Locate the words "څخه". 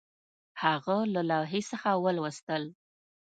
1.71-1.89